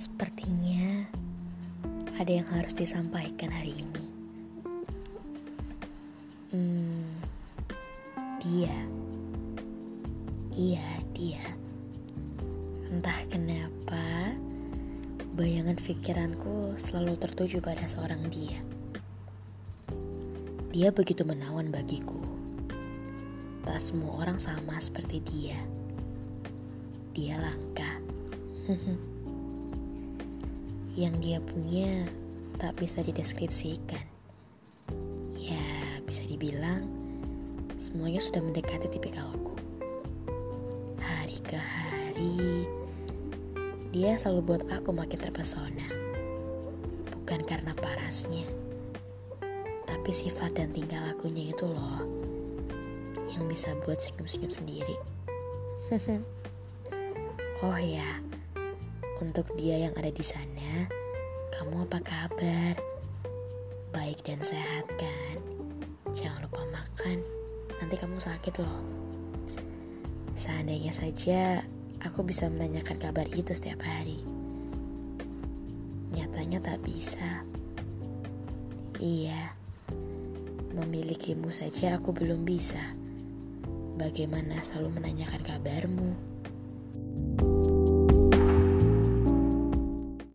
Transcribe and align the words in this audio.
Sepertinya 0.00 1.12
ada 2.16 2.32
yang 2.32 2.48
harus 2.48 2.72
disampaikan 2.72 3.52
hari 3.52 3.84
ini. 3.84 4.06
Hmm, 6.56 7.04
dia, 8.40 8.72
iya 10.56 10.88
dia. 11.12 11.44
Entah 12.88 13.28
kenapa, 13.28 14.32
bayangan 15.36 15.76
pikiranku 15.76 16.80
selalu 16.80 17.20
tertuju 17.20 17.60
pada 17.60 17.84
seorang 17.84 18.24
dia. 18.32 18.56
Dia 20.72 20.96
begitu 20.96 21.28
menawan 21.28 21.68
bagiku. 21.68 22.24
Tak 23.68 23.76
semua 23.84 24.24
orang 24.24 24.40
sama 24.40 24.80
seperti 24.80 25.20
dia. 25.20 25.60
Dia 27.12 27.36
langka. 27.36 28.00
Yang 30.98 31.14
dia 31.22 31.38
punya 31.38 31.90
tak 32.58 32.76
bisa 32.76 33.00
dideskripsikan. 33.00 34.04
Ya, 35.38 35.64
bisa 36.04 36.26
dibilang 36.26 36.84
semuanya 37.80 38.20
sudah 38.20 38.44
mendekati 38.44 38.92
tipikalku. 38.92 39.56
Hari 41.00 41.38
ke 41.46 41.56
hari, 41.56 42.68
dia 43.90 44.20
selalu 44.20 44.40
buat 44.44 44.62
aku 44.68 44.92
makin 44.92 45.16
terpesona. 45.16 45.88
Bukan 47.16 47.40
karena 47.48 47.72
parasnya, 47.72 48.44
tapi 49.88 50.10
sifat 50.12 50.60
dan 50.60 50.76
tingkah 50.76 51.00
lakunya 51.00 51.54
itu 51.54 51.64
loh 51.64 52.04
yang 53.30 53.46
bisa 53.46 53.72
buat 53.86 53.96
senyum-senyum 53.96 54.52
sendiri. 54.52 54.96
oh 57.64 57.78
ya, 57.78 58.18
untuk 59.20 59.52
dia 59.52 59.76
yang 59.76 59.92
ada 60.00 60.08
di 60.08 60.24
sana, 60.24 60.88
kamu 61.52 61.84
apa 61.84 62.00
kabar? 62.00 62.74
Baik 63.92 64.24
dan 64.24 64.40
sehat 64.40 64.88
kan? 64.96 65.36
Jangan 66.16 66.48
lupa 66.48 66.64
makan, 66.72 67.20
nanti 67.76 67.94
kamu 68.00 68.16
sakit 68.16 68.64
loh. 68.64 68.80
Seandainya 70.32 70.88
saja 70.96 71.60
aku 72.00 72.24
bisa 72.24 72.48
menanyakan 72.48 72.96
kabar 72.96 73.28
itu 73.28 73.52
setiap 73.52 73.84
hari. 73.84 74.24
Nyatanya 76.16 76.64
tak 76.64 76.80
bisa. 76.80 77.44
Iya, 78.96 79.52
memilikimu 80.72 81.52
saja 81.52 82.00
aku 82.00 82.16
belum 82.16 82.48
bisa. 82.48 82.80
Bagaimana 84.00 84.64
selalu 84.64 84.96
menanyakan 84.96 85.42
kabarmu? 85.44 86.29